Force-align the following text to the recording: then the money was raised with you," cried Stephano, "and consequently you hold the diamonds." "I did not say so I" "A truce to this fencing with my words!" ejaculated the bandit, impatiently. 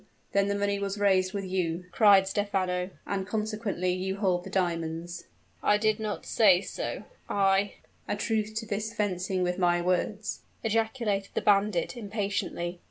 then 0.31 0.47
the 0.47 0.55
money 0.55 0.79
was 0.79 0.97
raised 0.97 1.31
with 1.31 1.45
you," 1.45 1.85
cried 1.91 2.27
Stephano, 2.27 2.89
"and 3.05 3.27
consequently 3.27 3.93
you 3.93 4.15
hold 4.15 4.43
the 4.43 4.49
diamonds." 4.49 5.25
"I 5.61 5.77
did 5.77 5.99
not 5.99 6.25
say 6.25 6.59
so 6.59 7.03
I" 7.29 7.75
"A 8.07 8.15
truce 8.15 8.51
to 8.53 8.65
this 8.65 8.95
fencing 8.95 9.43
with 9.43 9.59
my 9.59 9.79
words!" 9.79 10.39
ejaculated 10.63 11.29
the 11.35 11.41
bandit, 11.41 11.95
impatiently. 11.95 12.79